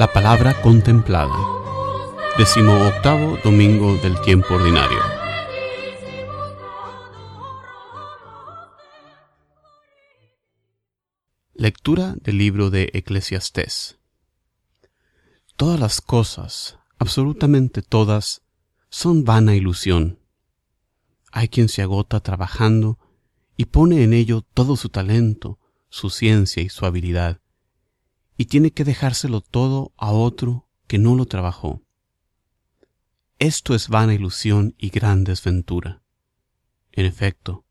La 0.00 0.10
palabra 0.10 0.58
contemplada. 0.62 1.36
Décimo 2.38 2.72
octavo 2.86 3.36
domingo 3.44 3.96
del 3.96 4.18
tiempo 4.22 4.54
ordinario. 4.54 4.98
Lectura 11.52 12.14
del 12.22 12.38
libro 12.38 12.70
de 12.70 12.88
Eclesiastés. 12.94 13.98
Todas 15.56 15.78
las 15.78 16.00
cosas, 16.00 16.78
absolutamente 16.98 17.82
todas, 17.82 18.40
son 18.88 19.24
vana 19.24 19.54
ilusión. 19.54 20.18
Hay 21.30 21.48
quien 21.48 21.68
se 21.68 21.82
agota 21.82 22.20
trabajando 22.20 22.98
y 23.54 23.66
pone 23.66 24.02
en 24.02 24.14
ello 24.14 24.40
todo 24.54 24.76
su 24.76 24.88
talento, 24.88 25.58
su 25.90 26.08
ciencia 26.08 26.62
y 26.62 26.70
su 26.70 26.86
habilidad 26.86 27.42
y 28.40 28.46
tiene 28.46 28.70
que 28.70 28.84
dejárselo 28.84 29.42
todo 29.42 29.92
a 29.98 30.12
otro 30.12 30.66
que 30.86 30.96
no 30.96 31.14
lo 31.14 31.26
trabajó. 31.26 31.82
Esto 33.38 33.74
es 33.74 33.88
vana 33.88 34.14
ilusión 34.14 34.74
y 34.78 34.88
gran 34.88 35.24
desventura. 35.24 36.02
En 36.90 37.04
efecto, 37.04 37.66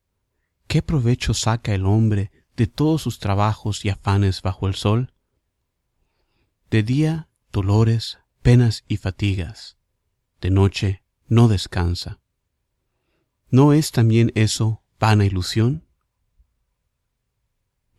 ¿qué 0.68 0.84
provecho 0.84 1.34
saca 1.34 1.73
el 1.73 1.88
hombre 1.88 2.32
de 2.55 2.68
todos 2.68 3.02
sus 3.02 3.18
trabajos 3.18 3.84
y 3.84 3.90
afanes 3.90 4.44
bajo 4.44 4.68
el 4.68 4.76
sol? 4.76 5.12
De 6.70 6.84
día, 6.84 7.30
dolores, 7.52 8.20
penas 8.44 8.84
y 8.88 8.97
fatigas. 8.97 9.80
De 10.40 10.52
noche, 10.52 11.02
no 11.28 11.47
descansa. 11.47 12.20
¿No 13.50 13.73
es 13.73 13.92
también 13.92 14.31
eso 14.36 14.84
vana 15.00 15.25
ilusión? 15.25 15.88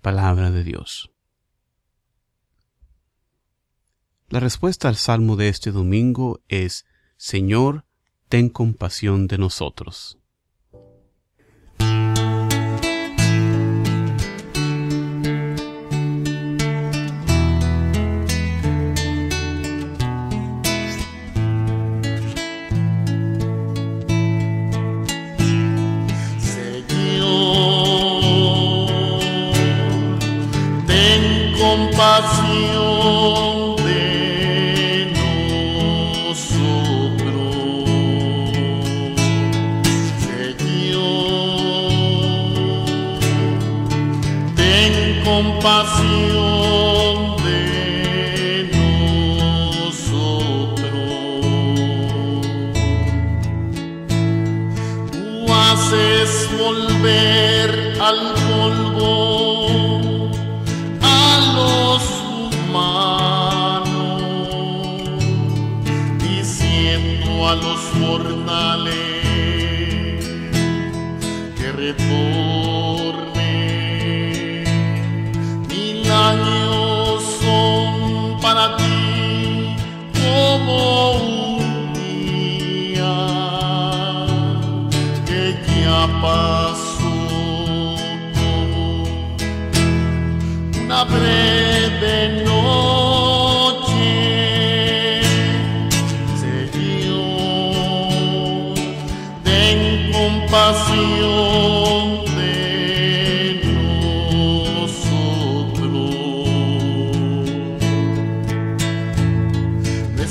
Palabra 0.03 0.53
de 0.53 0.63
Dios. 0.63 1.11
La 4.31 4.39
respuesta 4.39 4.87
al 4.87 4.95
salmo 4.95 5.35
de 5.35 5.49
este 5.49 5.73
domingo 5.73 6.41
es, 6.47 6.87
Señor, 7.17 7.85
ten 8.29 8.49
compasión 8.49 9.27
de 9.27 9.39
nosotros. 9.39 10.20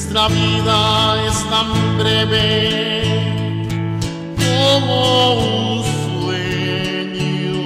Nuestra 0.01 0.29
vida 0.29 1.25
es 1.27 1.37
tan 1.49 1.97
breve 1.97 3.03
como 4.37 5.33
un 5.33 5.83
sueño 6.23 7.59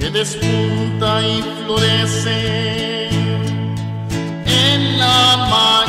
que 0.00 0.10
despunta 0.10 1.22
y 1.24 1.40
florece 1.62 3.08
en 4.44 4.98
la 4.98 5.36
mañana 5.36 5.85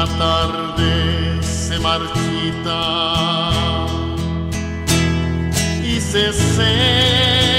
la 0.00 0.06
tarde 0.16 1.42
se 1.42 1.78
marchita 1.78 2.80
y 5.84 6.00
se 6.00 6.32
seca. 6.32 7.49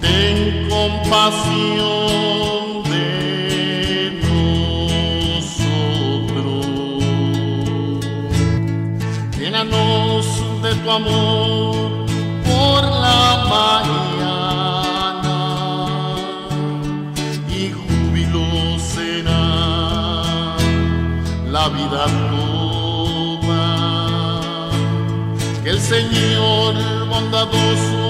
ten 0.00 0.68
compasión 0.70 1.97
tu 10.88 10.94
amor 10.94 11.90
por 12.48 12.82
la 12.82 13.44
mañana 13.54 15.38
y 17.50 17.70
júbilo 17.78 18.78
será 18.78 19.44
la 21.50 21.68
vida 21.68 22.06
toda. 22.30 23.66
Que 25.62 25.70
el 25.70 25.80
Señor 25.80 26.74
bondadoso 27.10 28.07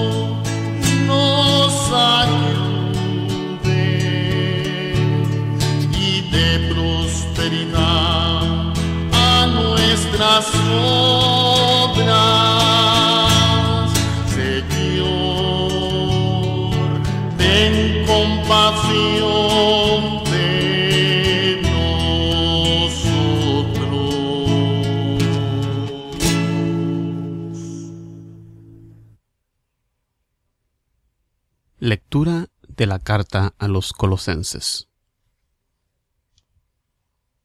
Lectura 31.81 32.49
de 32.67 32.85
la 32.87 32.99
carta 32.99 33.55
a 33.57 33.69
los 33.69 33.93
colosenses. 33.93 34.89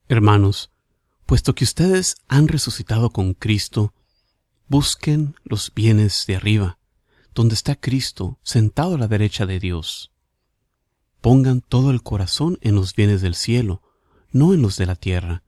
Hermanos, 0.09 0.71
puesto 1.25 1.55
que 1.55 1.63
ustedes 1.63 2.17
han 2.27 2.49
resucitado 2.49 3.11
con 3.11 3.33
Cristo, 3.33 3.93
busquen 4.67 5.35
los 5.45 5.73
bienes 5.73 6.25
de 6.27 6.35
arriba, 6.35 6.79
donde 7.33 7.55
está 7.55 7.77
Cristo 7.77 8.37
sentado 8.43 8.95
a 8.95 8.97
la 8.97 9.07
derecha 9.07 9.45
de 9.45 9.57
Dios. 9.61 10.11
Pongan 11.21 11.61
todo 11.61 11.89
el 11.91 12.03
corazón 12.03 12.57
en 12.59 12.75
los 12.75 12.93
bienes 12.93 13.21
del 13.21 13.35
cielo, 13.35 13.83
no 14.31 14.53
en 14.53 14.61
los 14.61 14.75
de 14.75 14.85
la 14.85 14.97
tierra, 14.97 15.43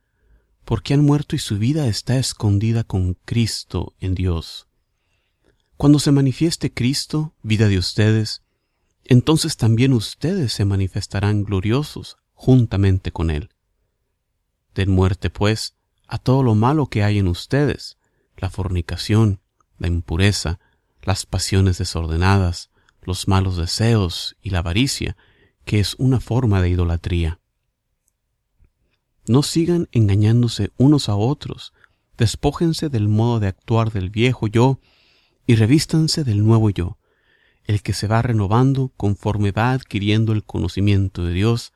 porque 0.64 0.94
han 0.94 1.04
muerto 1.04 1.36
y 1.36 1.40
su 1.40 1.58
vida 1.58 1.88
está 1.88 2.16
escondida 2.16 2.84
con 2.84 3.18
Cristo 3.26 3.94
en 4.00 4.14
Dios. 4.14 4.66
Cuando 5.76 5.98
se 5.98 6.10
manifieste 6.10 6.72
Cristo, 6.72 7.34
vida 7.42 7.68
de 7.68 7.76
ustedes, 7.76 8.40
entonces 9.08 9.56
también 9.56 9.94
ustedes 9.94 10.52
se 10.52 10.66
manifestarán 10.66 11.42
gloriosos 11.42 12.18
juntamente 12.34 13.10
con 13.10 13.30
Él. 13.30 13.48
Den 14.74 14.90
muerte, 14.90 15.30
pues, 15.30 15.74
a 16.06 16.18
todo 16.18 16.42
lo 16.42 16.54
malo 16.54 16.86
que 16.86 17.02
hay 17.02 17.18
en 17.18 17.26
ustedes, 17.26 17.96
la 18.36 18.50
fornicación, 18.50 19.40
la 19.78 19.88
impureza, 19.88 20.60
las 21.02 21.24
pasiones 21.24 21.78
desordenadas, 21.78 22.70
los 23.00 23.28
malos 23.28 23.56
deseos 23.56 24.36
y 24.42 24.50
la 24.50 24.58
avaricia, 24.58 25.16
que 25.64 25.80
es 25.80 25.94
una 25.98 26.20
forma 26.20 26.60
de 26.60 26.68
idolatría. 26.68 27.40
No 29.26 29.42
sigan 29.42 29.88
engañándose 29.92 30.70
unos 30.76 31.08
a 31.08 31.16
otros, 31.16 31.72
despójense 32.18 32.90
del 32.90 33.08
modo 33.08 33.40
de 33.40 33.48
actuar 33.48 33.90
del 33.90 34.10
viejo 34.10 34.48
yo 34.48 34.80
y 35.46 35.54
revístanse 35.54 36.24
del 36.24 36.44
nuevo 36.44 36.68
yo, 36.68 36.97
el 37.68 37.82
que 37.82 37.92
se 37.92 38.08
va 38.08 38.22
renovando 38.22 38.92
conforme 38.96 39.52
va 39.52 39.72
adquiriendo 39.72 40.32
el 40.32 40.42
conocimiento 40.42 41.22
de 41.22 41.34
Dios, 41.34 41.74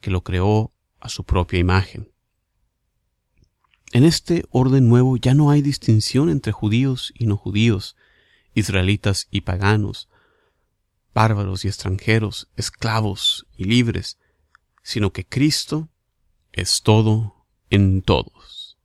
que 0.00 0.10
lo 0.10 0.22
creó 0.22 0.72
a 1.00 1.08
su 1.08 1.24
propia 1.24 1.58
imagen. 1.58 2.08
En 3.92 4.04
este 4.04 4.44
orden 4.50 4.88
nuevo 4.88 5.16
ya 5.16 5.34
no 5.34 5.50
hay 5.50 5.60
distinción 5.60 6.30
entre 6.30 6.52
judíos 6.52 7.12
y 7.18 7.26
no 7.26 7.36
judíos, 7.36 7.96
israelitas 8.54 9.26
y 9.28 9.40
paganos, 9.40 10.08
bárbaros 11.12 11.64
y 11.64 11.68
extranjeros, 11.68 12.48
esclavos 12.56 13.46
y 13.56 13.64
libres, 13.64 14.18
sino 14.84 15.12
que 15.12 15.26
Cristo 15.26 15.88
es 16.52 16.82
todo 16.82 17.44
en 17.70 18.02
todos. 18.02 18.78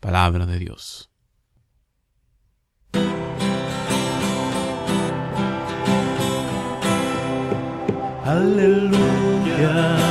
Palabra 0.00 0.44
de 0.44 0.58
Dios. 0.58 1.10
Aleluya. 8.28 10.07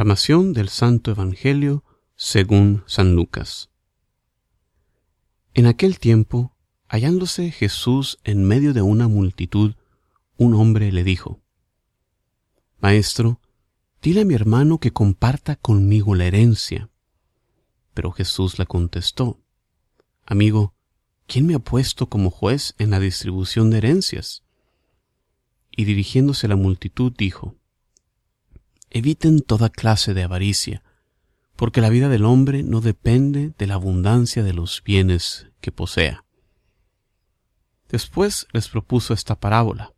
Proclamación 0.00 0.54
del 0.54 0.70
Santo 0.70 1.10
Evangelio 1.10 1.84
según 2.16 2.84
San 2.86 3.14
Lucas. 3.14 3.68
En 5.52 5.66
aquel 5.66 5.98
tiempo, 5.98 6.56
hallándose 6.88 7.50
Jesús 7.50 8.18
en 8.24 8.44
medio 8.44 8.72
de 8.72 8.80
una 8.80 9.08
multitud, 9.08 9.74
un 10.38 10.54
hombre 10.54 10.90
le 10.90 11.04
dijo, 11.04 11.42
Maestro, 12.80 13.42
dile 14.00 14.22
a 14.22 14.24
mi 14.24 14.32
hermano 14.32 14.78
que 14.78 14.90
comparta 14.90 15.56
conmigo 15.56 16.14
la 16.14 16.24
herencia. 16.24 16.88
Pero 17.92 18.10
Jesús 18.10 18.58
le 18.58 18.64
contestó, 18.64 19.42
Amigo, 20.24 20.72
¿quién 21.26 21.46
me 21.46 21.54
ha 21.56 21.58
puesto 21.58 22.08
como 22.08 22.30
juez 22.30 22.74
en 22.78 22.88
la 22.88 23.00
distribución 23.00 23.68
de 23.68 23.76
herencias? 23.76 24.44
Y 25.70 25.84
dirigiéndose 25.84 26.46
a 26.46 26.48
la 26.48 26.56
multitud 26.56 27.12
dijo, 27.14 27.59
Eviten 28.92 29.40
toda 29.40 29.70
clase 29.70 30.14
de 30.14 30.24
avaricia, 30.24 30.82
porque 31.54 31.80
la 31.80 31.90
vida 31.90 32.08
del 32.08 32.24
hombre 32.24 32.64
no 32.64 32.80
depende 32.80 33.54
de 33.56 33.66
la 33.68 33.74
abundancia 33.74 34.42
de 34.42 34.52
los 34.52 34.82
bienes 34.82 35.46
que 35.60 35.70
posea. 35.70 36.24
Después 37.88 38.48
les 38.52 38.68
propuso 38.68 39.14
esta 39.14 39.38
parábola. 39.38 39.94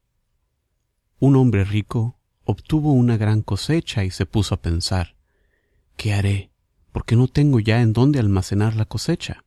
Un 1.21 1.37
hombre 1.37 1.65
rico 1.65 2.19
obtuvo 2.45 2.93
una 2.93 3.17
gran 3.17 3.41
cosecha 3.41 4.05
y 4.05 4.11
se 4.11 4.27
puso 4.27 4.55
a 4.55 4.61
pensar, 4.61 5.17
¿qué 5.97 6.13
haré? 6.13 6.51
Porque 6.93 7.17
no 7.17 7.29
tengo 7.29 7.61
ya 7.61 7.81
en 7.81 7.95
dónde 7.95 8.19
almacenar 8.19 8.77
la 8.77 8.85
cosecha. 8.85 9.45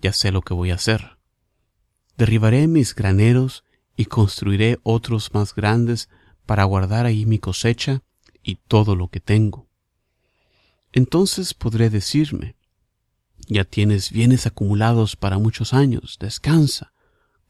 Ya 0.00 0.12
sé 0.12 0.32
lo 0.32 0.42
que 0.42 0.54
voy 0.54 0.72
a 0.72 0.76
hacer. 0.76 1.18
Derribaré 2.16 2.66
mis 2.66 2.96
graneros 2.96 3.62
y 3.96 4.06
construiré 4.06 4.80
otros 4.82 5.32
más 5.32 5.54
grandes 5.54 6.08
para 6.44 6.64
guardar 6.64 7.06
ahí 7.06 7.24
mi 7.24 7.38
cosecha 7.38 8.02
y 8.42 8.56
todo 8.56 8.96
lo 8.96 9.08
que 9.08 9.20
tengo. 9.20 9.68
Entonces 10.92 11.54
podré 11.54 11.90
decirme, 11.90 12.56
ya 13.48 13.64
tienes 13.64 14.10
bienes 14.10 14.46
acumulados 14.46 15.16
para 15.16 15.38
muchos 15.38 15.72
años, 15.72 16.18
descansa, 16.20 16.92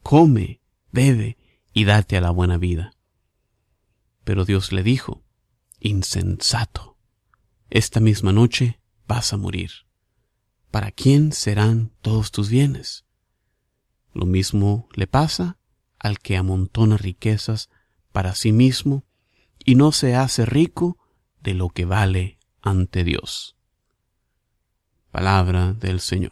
come, 0.01 0.61
bebe 0.91 1.37
y 1.73 1.85
date 1.85 2.17
a 2.17 2.21
la 2.21 2.31
buena 2.31 2.57
vida. 2.57 2.93
Pero 4.23 4.45
Dios 4.45 4.71
le 4.71 4.83
dijo, 4.83 5.23
insensato, 5.79 6.97
esta 7.69 7.99
misma 7.99 8.31
noche 8.31 8.79
vas 9.07 9.33
a 9.33 9.37
morir. 9.37 9.71
¿Para 10.71 10.91
quién 10.91 11.33
serán 11.33 11.91
todos 12.01 12.31
tus 12.31 12.49
bienes? 12.49 13.05
Lo 14.13 14.25
mismo 14.25 14.87
le 14.93 15.07
pasa 15.07 15.57
al 15.99 16.19
que 16.19 16.37
amontona 16.37 16.97
riquezas 16.97 17.69
para 18.11 18.35
sí 18.35 18.51
mismo 18.51 19.05
y 19.65 19.75
no 19.75 19.91
se 19.91 20.15
hace 20.15 20.45
rico 20.45 20.97
de 21.41 21.53
lo 21.53 21.69
que 21.69 21.85
vale 21.85 22.37
ante 22.61 23.03
Dios. 23.03 23.55
Palabra 25.11 25.73
del 25.73 25.99
Señor. 25.99 26.31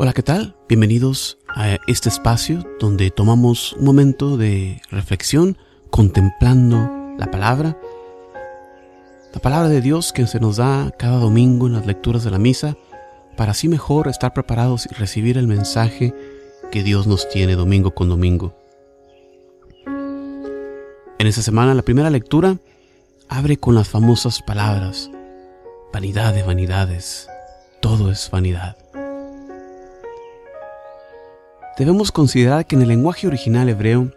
Hola, 0.00 0.12
¿qué 0.12 0.22
tal? 0.22 0.56
Bienvenidos 0.68 1.38
a 1.48 1.76
este 1.88 2.08
espacio 2.08 2.64
donde 2.78 3.10
tomamos 3.10 3.72
un 3.72 3.84
momento 3.84 4.36
de 4.36 4.80
reflexión 4.90 5.58
contemplando 5.90 6.88
la 7.18 7.32
palabra 7.32 7.76
la 9.38 9.42
palabra 9.42 9.68
de 9.68 9.80
Dios 9.80 10.12
que 10.12 10.26
se 10.26 10.40
nos 10.40 10.56
da 10.56 10.92
cada 10.98 11.18
domingo 11.18 11.68
en 11.68 11.74
las 11.74 11.86
lecturas 11.86 12.24
de 12.24 12.32
la 12.32 12.40
misa, 12.40 12.76
para 13.36 13.52
así 13.52 13.68
mejor 13.68 14.08
estar 14.08 14.34
preparados 14.34 14.88
y 14.90 14.94
recibir 14.94 15.38
el 15.38 15.46
mensaje 15.46 16.12
que 16.72 16.82
Dios 16.82 17.06
nos 17.06 17.28
tiene 17.28 17.54
domingo 17.54 17.92
con 17.92 18.08
domingo. 18.08 18.52
En 21.20 21.28
esta 21.28 21.40
semana 21.40 21.72
la 21.72 21.82
primera 21.82 22.10
lectura 22.10 22.58
abre 23.28 23.58
con 23.58 23.76
las 23.76 23.88
famosas 23.88 24.42
palabras, 24.42 25.08
vanidad 25.92 26.34
de 26.34 26.42
vanidades, 26.42 27.28
todo 27.80 28.10
es 28.10 28.28
vanidad. 28.32 28.76
Debemos 31.78 32.10
considerar 32.10 32.66
que 32.66 32.74
en 32.74 32.82
el 32.82 32.88
lenguaje 32.88 33.28
original 33.28 33.68
hebreo, 33.68 34.10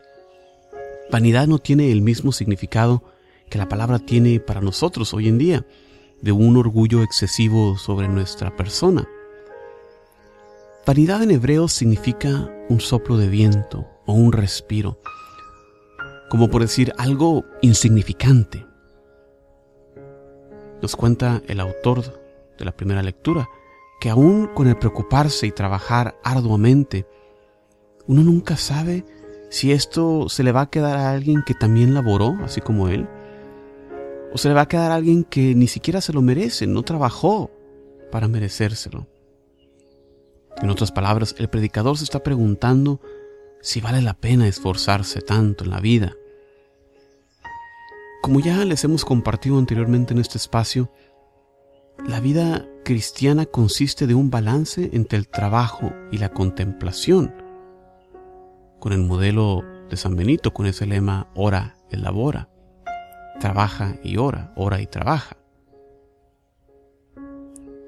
vanidad 1.11 1.45
no 1.45 1.59
tiene 1.59 1.91
el 1.91 2.01
mismo 2.01 2.31
significado 2.31 3.03
que 3.51 3.57
la 3.57 3.67
palabra 3.67 3.99
tiene 3.99 4.39
para 4.39 4.61
nosotros 4.61 5.13
hoy 5.13 5.27
en 5.27 5.37
día, 5.37 5.65
de 6.21 6.31
un 6.31 6.55
orgullo 6.55 7.03
excesivo 7.03 7.77
sobre 7.77 8.07
nuestra 8.07 8.55
persona. 8.55 9.07
Vanidad 10.87 11.21
en 11.21 11.31
hebreo 11.31 11.67
significa 11.67 12.49
un 12.69 12.79
soplo 12.79 13.17
de 13.17 13.27
viento 13.27 13.85
o 14.05 14.13
un 14.13 14.31
respiro, 14.31 14.99
como 16.29 16.49
por 16.49 16.61
decir 16.61 16.93
algo 16.97 17.43
insignificante. 17.61 18.65
Nos 20.81 20.95
cuenta 20.95 21.41
el 21.47 21.59
autor 21.59 22.21
de 22.57 22.65
la 22.65 22.71
primera 22.71 23.03
lectura 23.03 23.49
que 23.99 24.09
aún 24.09 24.47
con 24.47 24.67
el 24.67 24.77
preocuparse 24.77 25.45
y 25.45 25.51
trabajar 25.51 26.15
arduamente, 26.23 27.05
uno 28.07 28.23
nunca 28.23 28.55
sabe 28.55 29.03
si 29.49 29.73
esto 29.73 30.29
se 30.29 30.43
le 30.43 30.53
va 30.53 30.61
a 30.61 30.69
quedar 30.69 30.95
a 30.95 31.11
alguien 31.11 31.43
que 31.45 31.53
también 31.53 31.93
laboró, 31.93 32.37
así 32.43 32.61
como 32.61 32.87
él, 32.87 33.07
o 34.33 34.37
se 34.37 34.47
le 34.47 34.53
va 34.53 34.61
a 34.61 34.67
quedar 34.67 34.91
a 34.91 34.95
alguien 34.95 35.23
que 35.23 35.55
ni 35.55 35.67
siquiera 35.67 36.01
se 36.01 36.13
lo 36.13 36.21
merece, 36.21 36.67
no 36.67 36.83
trabajó 36.83 37.51
para 38.11 38.27
merecérselo. 38.27 39.07
En 40.61 40.69
otras 40.69 40.91
palabras, 40.91 41.35
el 41.37 41.49
predicador 41.49 41.97
se 41.97 42.03
está 42.03 42.21
preguntando 42.23 43.01
si 43.61 43.81
vale 43.81 44.01
la 44.01 44.13
pena 44.13 44.47
esforzarse 44.47 45.21
tanto 45.21 45.63
en 45.63 45.71
la 45.71 45.79
vida. 45.79 46.13
Como 48.21 48.39
ya 48.39 48.63
les 48.65 48.83
hemos 48.83 49.03
compartido 49.03 49.57
anteriormente 49.57 50.13
en 50.13 50.19
este 50.19 50.37
espacio, 50.37 50.91
la 52.07 52.19
vida 52.19 52.67
cristiana 52.83 53.45
consiste 53.45 54.07
de 54.07 54.13
un 54.13 54.29
balance 54.29 54.89
entre 54.93 55.17
el 55.17 55.27
trabajo 55.27 55.93
y 56.11 56.17
la 56.17 56.29
contemplación. 56.29 57.33
Con 58.79 58.93
el 58.93 58.99
modelo 58.99 59.63
de 59.89 59.97
San 59.97 60.15
Benito, 60.15 60.53
con 60.53 60.65
ese 60.65 60.85
lema 60.85 61.27
ora 61.35 61.77
y 61.91 61.97
labora, 61.97 62.50
trabaja 63.41 63.97
y 64.03 64.15
ora, 64.17 64.53
ora 64.55 64.79
y 64.79 64.87
trabaja. 64.87 65.35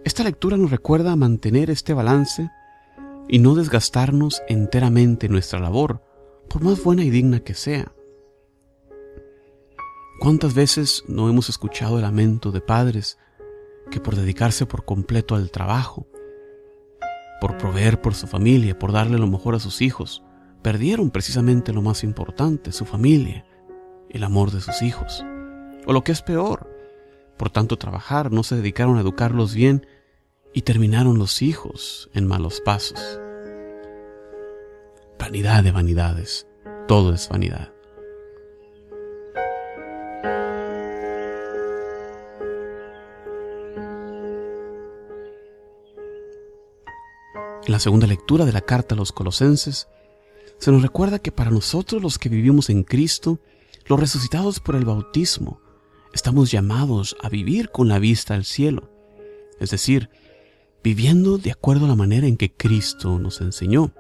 Esta 0.03 0.24
lectura 0.24 0.57
nos 0.57 0.72
recuerda 0.72 1.15
mantener 1.15 1.69
este 1.69 1.93
balance 1.93 2.50
y 3.29 3.39
no 3.39 3.55
desgastarnos 3.55 4.41
enteramente 4.50 5.29
nuestra 5.29 5.60
labor, 5.60 6.03
por 6.50 6.62
más 6.62 6.83
buena 6.83 7.05
y 7.05 7.10
digna 7.10 7.39
que 7.39 7.53
sea. 7.53 7.93
¿Cuántas 10.19 10.53
veces 10.53 11.03
no 11.07 11.29
hemos 11.29 11.48
escuchado 11.50 11.95
el 11.98 12.01
lamento 12.01 12.51
de 12.51 12.60
padres 12.60 13.17
que 13.89 14.01
por 14.01 14.15
dedicarse 14.15 14.65
por 14.65 14.83
completo 14.83 15.36
al 15.36 15.51
trabajo, 15.51 16.07
por 17.39 17.57
proveer 17.57 18.01
por 18.01 18.15
su 18.15 18.27
familia, 18.27 18.77
por 18.77 18.91
darle 18.91 19.17
lo 19.17 19.27
mejor 19.27 19.55
a 19.55 19.60
sus 19.60 19.81
hijos, 19.81 20.24
perdieron 20.62 21.12
precisamente 21.12 21.74
lo 21.74 21.81
más 21.81 22.03
importante, 22.03 22.72
su 22.72 22.86
familia, 22.86 23.45
el 24.10 24.24
amor 24.24 24.51
de 24.51 24.62
sus 24.62 24.81
hijos? 24.81 25.24
O 25.85 25.93
lo 25.93 26.03
que 26.03 26.11
es 26.11 26.21
peor, 26.21 26.69
por 27.37 27.49
tanto 27.49 27.77
trabajar, 27.77 28.31
no 28.31 28.43
se 28.43 28.55
dedicaron 28.55 28.97
a 28.97 29.01
educarlos 29.01 29.53
bien 29.53 29.85
y 30.53 30.61
terminaron 30.61 31.17
los 31.17 31.41
hijos 31.41 32.09
en 32.13 32.27
malos 32.27 32.61
pasos. 32.61 33.19
Vanidad 35.19 35.63
de 35.63 35.71
vanidades, 35.71 36.47
todo 36.87 37.13
es 37.13 37.27
vanidad. 37.27 37.73
En 47.65 47.71
la 47.71 47.79
segunda 47.79 48.07
lectura 48.07 48.45
de 48.45 48.51
la 48.51 48.61
carta 48.61 48.93
a 48.93 48.97
los 48.97 49.13
colosenses, 49.13 49.87
se 50.57 50.71
nos 50.71 50.81
recuerda 50.81 51.19
que 51.19 51.31
para 51.31 51.49
nosotros 51.49 52.01
los 52.01 52.19
que 52.19 52.29
vivimos 52.29 52.69
en 52.69 52.83
Cristo, 52.83 53.39
los 53.85 53.99
resucitados 53.99 54.59
por 54.59 54.75
el 54.75 54.83
bautismo, 54.83 55.62
estamos 56.13 56.51
llamados 56.51 57.15
a 57.22 57.29
vivir 57.29 57.70
con 57.70 57.88
la 57.88 58.00
vista 58.00 58.36
al 58.36 58.46
cielo, 58.46 58.89
es 59.60 59.72
decir, 59.72 60.10
viviendo 60.84 61.38
de 61.38 61.51
acuerdo 61.51 61.86
a 61.86 61.89
la 61.89 61.96
manera 61.96 62.27
en 62.27 62.38
que 62.38 62.51
Cristo 62.51 63.20
nos 63.20 63.41
enseñó. 63.41 63.93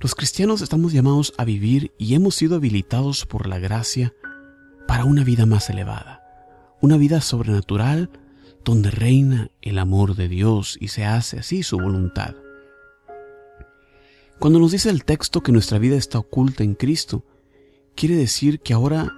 Los 0.00 0.14
cristianos 0.14 0.60
estamos 0.60 0.92
llamados 0.92 1.32
a 1.38 1.44
vivir 1.44 1.92
y 1.98 2.14
hemos 2.14 2.34
sido 2.34 2.56
habilitados 2.56 3.24
por 3.24 3.46
la 3.46 3.58
gracia 3.58 4.14
para 4.86 5.04
una 5.04 5.24
vida 5.24 5.46
más 5.46 5.70
elevada, 5.70 6.22
una 6.80 6.96
vida 6.96 7.20
sobrenatural 7.20 8.10
donde 8.64 8.90
reina 8.90 9.50
el 9.62 9.78
amor 9.78 10.14
de 10.16 10.28
Dios 10.28 10.76
y 10.80 10.88
se 10.88 11.04
hace 11.04 11.38
así 11.38 11.62
su 11.62 11.78
voluntad. 11.78 12.34
Cuando 14.38 14.58
nos 14.58 14.72
dice 14.72 14.90
el 14.90 15.04
texto 15.04 15.42
que 15.42 15.52
nuestra 15.52 15.78
vida 15.78 15.96
está 15.96 16.18
oculta 16.18 16.64
en 16.64 16.74
Cristo, 16.74 17.24
quiere 17.94 18.16
decir 18.16 18.60
que 18.60 18.74
ahora, 18.74 19.12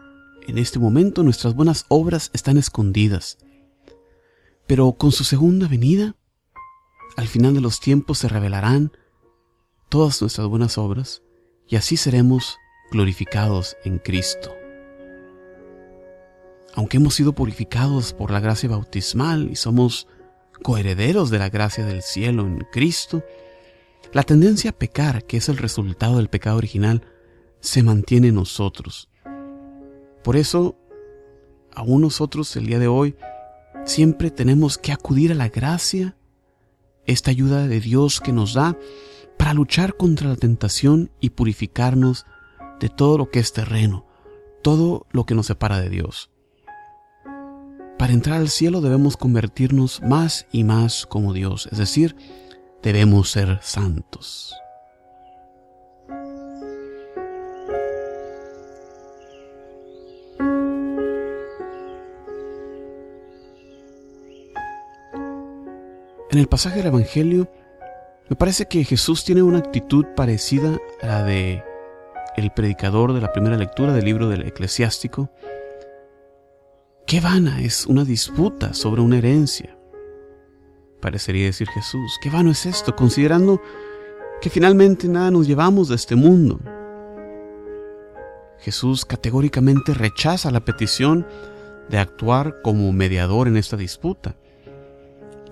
en 0.46 0.58
este 0.58 0.78
momento, 0.78 1.22
nuestras 1.22 1.54
buenas 1.54 1.84
obras 1.88 2.30
están 2.32 2.56
escondidas, 2.56 3.38
pero 4.66 4.92
con 4.92 5.12
su 5.12 5.24
segunda 5.24 5.68
venida, 5.68 6.16
al 7.16 7.28
final 7.28 7.54
de 7.54 7.60
los 7.60 7.80
tiempos 7.80 8.18
se 8.18 8.28
revelarán 8.28 8.92
todas 9.88 10.20
nuestras 10.20 10.46
buenas 10.46 10.78
obras 10.78 11.22
y 11.68 11.76
así 11.76 11.96
seremos 11.96 12.58
glorificados 12.90 13.76
en 13.84 13.98
Cristo. 13.98 14.54
Aunque 16.74 16.98
hemos 16.98 17.14
sido 17.14 17.32
purificados 17.32 18.12
por 18.12 18.30
la 18.30 18.40
gracia 18.40 18.68
bautismal 18.68 19.50
y 19.50 19.56
somos 19.56 20.08
coherederos 20.62 21.30
de 21.30 21.38
la 21.38 21.48
gracia 21.48 21.86
del 21.86 22.02
cielo 22.02 22.46
en 22.46 22.58
Cristo, 22.70 23.24
la 24.12 24.22
tendencia 24.22 24.70
a 24.70 24.74
pecar, 24.74 25.24
que 25.24 25.38
es 25.38 25.48
el 25.48 25.56
resultado 25.56 26.18
del 26.18 26.28
pecado 26.28 26.58
original, 26.58 27.02
se 27.60 27.82
mantiene 27.82 28.28
en 28.28 28.36
nosotros. 28.36 29.08
Por 30.26 30.37
eso, 30.37 30.76
aún 31.73 32.02
nosotros 32.02 32.54
el 32.56 32.66
día 32.66 32.78
de 32.78 32.88
hoy 32.88 33.16
Siempre 33.87 34.33
tenemos 34.33 34.78
que 34.78 34.92
acudir 34.92 35.30
a 35.30 35.37
la 35.37 35.49
gracia, 35.49 36.16
esta 37.04 37.30
ayuda 37.30 37.68
de 37.68 37.78
Dios 37.78 38.21
que 38.21 38.33
nos 38.33 38.52
da 38.52 38.76
para 39.38 39.54
luchar 39.54 39.97
contra 39.97 40.28
la 40.28 40.35
tentación 40.35 41.12
y 41.21 41.30
purificarnos 41.30 42.26
de 42.80 42.88
todo 42.88 43.16
lo 43.16 43.30
que 43.30 43.38
es 43.38 43.52
terreno, 43.52 44.04
todo 44.61 45.06
lo 45.12 45.25
que 45.25 45.37
nos 45.37 45.47
separa 45.47 45.78
de 45.78 45.88
Dios. 45.88 46.33
Para 47.97 48.12
entrar 48.12 48.38
al 48.38 48.49
cielo 48.49 48.80
debemos 48.80 49.16
convertirnos 49.16 50.02
más 50.02 50.49
y 50.50 50.64
más 50.64 51.06
como 51.06 51.33
Dios, 51.33 51.68
es 51.71 51.78
decir, 51.78 52.16
debemos 52.83 53.30
ser 53.30 53.61
santos. 53.62 54.52
En 66.36 66.40
el 66.40 66.48
pasaje 66.48 66.76
del 66.76 66.88
Evangelio, 66.88 67.50
me 68.28 68.36
parece 68.36 68.66
que 68.66 68.84
Jesús 68.84 69.24
tiene 69.24 69.42
una 69.42 69.56
actitud 69.56 70.04
parecida 70.14 70.78
a 71.00 71.06
la 71.06 71.22
de 71.24 71.64
el 72.36 72.50
predicador 72.50 73.14
de 73.14 73.22
la 73.22 73.32
primera 73.32 73.56
lectura 73.56 73.94
del 73.94 74.04
libro 74.04 74.28
del 74.28 74.42
eclesiástico. 74.42 75.30
Qué 77.06 77.20
vana 77.20 77.62
es 77.62 77.86
una 77.86 78.04
disputa 78.04 78.74
sobre 78.74 79.00
una 79.00 79.16
herencia. 79.16 79.78
Parecería 81.00 81.46
decir 81.46 81.68
Jesús, 81.68 82.18
qué 82.20 82.28
vano 82.28 82.50
es 82.50 82.66
esto, 82.66 82.94
considerando 82.94 83.62
que 84.42 84.50
finalmente 84.50 85.08
nada 85.08 85.30
nos 85.30 85.46
llevamos 85.46 85.88
de 85.88 85.94
este 85.94 86.16
mundo. 86.16 86.60
Jesús 88.58 89.06
categóricamente 89.06 89.94
rechaza 89.94 90.50
la 90.50 90.66
petición 90.66 91.26
de 91.88 91.96
actuar 91.96 92.60
como 92.60 92.92
mediador 92.92 93.48
en 93.48 93.56
esta 93.56 93.78
disputa 93.78 94.36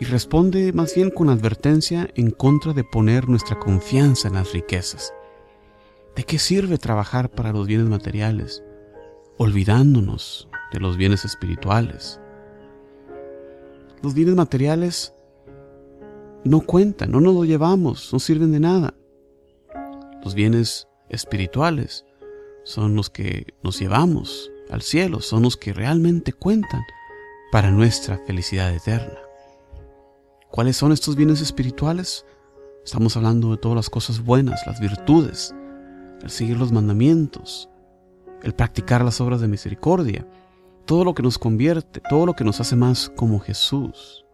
y 0.01 0.05
responde 0.05 0.73
más 0.73 0.95
bien 0.95 1.11
con 1.11 1.29
advertencia 1.29 2.09
en 2.15 2.31
contra 2.31 2.73
de 2.73 2.85
poner 2.85 3.29
nuestra 3.29 3.59
confianza 3.59 4.29
en 4.29 4.35
las 4.35 4.53
riquezas. 4.53 5.15
¿De 6.17 6.25
qué 6.25 6.39
sirve 6.39 6.79
trabajar 6.79 7.31
para 7.31 7.53
los 7.53 7.67
bienes 7.67 7.89
materiales, 7.89 8.63
olvidándonos 9.39 10.49
de 10.73 10.81
los 10.81 10.97
bienes 10.97 11.25
espirituales? 11.25 12.21
Los 14.03 14.15
bienes 14.15 14.35
materiales 14.35 15.15
no 16.45 16.61
cuentan, 16.61 17.11
no 17.11 17.21
nos 17.21 17.35
los 17.35 17.47
llevamos, 17.47 18.13
no 18.13 18.19
sirven 18.19 18.53
de 18.53 18.61
nada. 18.61 18.95
Los 20.23 20.35
bienes 20.35 20.89
espirituales 21.09 22.05
son 22.65 22.95
los 22.97 23.11
que 23.11 23.55
nos 23.63 23.79
llevamos 23.79 24.51
al 24.71 24.83
cielo, 24.83 25.21
son 25.21 25.43
los 25.43 25.57
que 25.57 25.73
realmente 25.73 26.33
cuentan 26.33 26.83
para 27.51 27.71
nuestra 27.71 28.19
felicidad 28.27 28.75
eterna. 28.75 29.24
¿Cuáles 30.55 30.77
son 30.77 30.93
estos 30.93 31.17
bienes 31.17 31.41
espirituales? 31.41 32.25
Estamos 32.85 33.17
hablando 33.17 33.51
de 33.51 33.57
todas 33.57 33.75
las 33.75 33.91
cosas 33.91 34.25
buenas, 34.25 34.65
las 34.69 34.79
virtudes, 34.79 35.53
el 36.23 36.31
seguir 36.31 36.57
los 36.57 36.71
mandamientos, 36.71 37.69
el 38.41 38.55
practicar 38.55 39.05
las 39.05 39.21
obras 39.21 39.41
de 39.41 39.49
misericordia, 39.49 40.25
todo 40.85 41.03
lo 41.05 41.13
que 41.13 41.25
nos 41.25 41.39
convierte, 41.39 42.01
todo 42.09 42.25
lo 42.25 42.35
que 42.35 42.45
nos 42.45 42.61
hace 42.61 42.77
más 42.77 43.11
como 43.17 43.41
Jesús. 43.41 44.25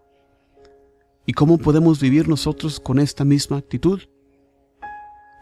¿Y 1.25 1.33
cómo 1.33 1.57
podemos 1.57 1.99
vivir 2.03 2.29
nosotros 2.29 2.81
con 2.81 2.99
esta 2.99 3.25
misma 3.25 3.57
actitud? 3.57 4.03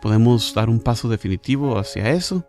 ¿Podemos 0.01 0.55
dar 0.55 0.71
un 0.71 0.79
paso 0.79 1.09
definitivo 1.09 1.77
hacia 1.77 2.11
eso? 2.11 2.45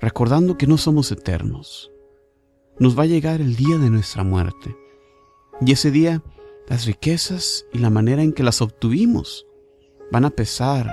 Recordando 0.00 0.56
que 0.56 0.68
no 0.68 0.78
somos 0.78 1.10
eternos. 1.10 1.90
Nos 2.78 2.96
va 2.96 3.02
a 3.02 3.06
llegar 3.06 3.40
el 3.40 3.56
día 3.56 3.76
de 3.78 3.90
nuestra 3.90 4.22
muerte. 4.22 4.76
Y 5.60 5.72
ese 5.72 5.90
día 5.90 6.22
las 6.68 6.86
riquezas 6.86 7.66
y 7.72 7.78
la 7.78 7.90
manera 7.90 8.22
en 8.22 8.32
que 8.32 8.42
las 8.42 8.62
obtuvimos 8.62 9.46
van 10.10 10.24
a 10.24 10.30
pesar 10.30 10.90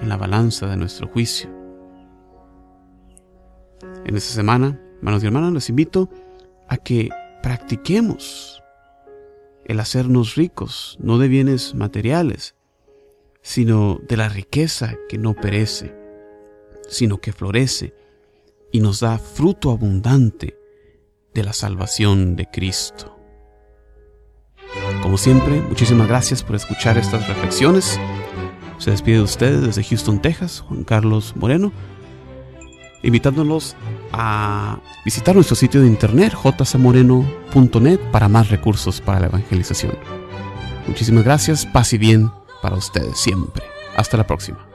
en 0.00 0.08
la 0.08 0.16
balanza 0.16 0.66
de 0.66 0.76
nuestro 0.76 1.08
juicio. 1.08 1.50
En 4.04 4.16
esta 4.16 4.34
semana, 4.34 4.80
hermanos 4.98 5.22
y 5.22 5.26
hermanas, 5.26 5.52
les 5.52 5.68
invito 5.68 6.08
a 6.68 6.76
que 6.76 7.10
practiquemos 7.42 8.62
el 9.64 9.80
hacernos 9.80 10.34
ricos, 10.34 10.96
no 11.00 11.18
de 11.18 11.28
bienes 11.28 11.74
materiales, 11.74 12.54
sino 13.42 14.00
de 14.08 14.16
la 14.16 14.28
riqueza 14.28 14.96
que 15.08 15.18
no 15.18 15.34
perece, 15.34 15.94
sino 16.88 17.18
que 17.18 17.32
florece 17.32 17.94
y 18.72 18.80
nos 18.80 19.00
da 19.00 19.18
fruto 19.18 19.70
abundante 19.70 20.58
de 21.34 21.44
la 21.44 21.52
salvación 21.52 22.36
de 22.36 22.46
Cristo. 22.46 23.19
Como 25.02 25.16
siempre, 25.16 25.60
muchísimas 25.62 26.08
gracias 26.08 26.42
por 26.42 26.56
escuchar 26.56 26.98
estas 26.98 27.26
reflexiones. 27.26 27.98
Se 28.78 28.90
despide 28.90 29.16
de 29.16 29.22
ustedes 29.22 29.62
desde 29.62 29.84
Houston, 29.84 30.20
Texas, 30.20 30.64
Juan 30.66 30.84
Carlos 30.84 31.34
Moreno, 31.36 31.72
invitándolos 33.02 33.76
a 34.12 34.78
visitar 35.04 35.34
nuestro 35.34 35.56
sitio 35.56 35.80
de 35.80 35.86
internet 35.86 36.34
jsamoreno.net 36.34 38.00
para 38.12 38.28
más 38.28 38.50
recursos 38.50 39.00
para 39.00 39.20
la 39.20 39.26
evangelización. 39.26 39.92
Muchísimas 40.86 41.24
gracias, 41.24 41.66
paz 41.66 41.92
y 41.92 41.98
bien 41.98 42.30
para 42.62 42.76
ustedes 42.76 43.18
siempre. 43.18 43.64
Hasta 43.96 44.16
la 44.16 44.26
próxima. 44.26 44.69